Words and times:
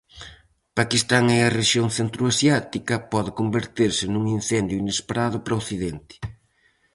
Paquistán 0.77 1.23
e 1.35 1.37
a 1.41 1.53
rexión 1.59 1.87
centroasiática 1.99 2.95
pode 3.13 3.31
converterse 3.39 4.05
nun 4.13 4.25
incendio 4.37 4.81
inesperado 4.83 5.37
para 5.43 5.59
Occidente. 5.61 6.15